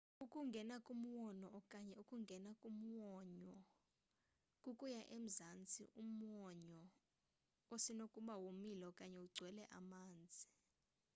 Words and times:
ukungea 0.23 0.75
kumwonyo 0.85 1.47
okanye: 1.59 1.93
ukungena 2.01 2.51
kumwonyo 2.61 3.55
kukuya 4.63 5.01
emazantsi 5.15 5.83
omwonyo 6.01 6.81
osenokuba 7.73 8.33
womile 8.43 8.83
okanye 8.91 9.17
ugcwele 9.25 9.63
amanzi 9.79 10.47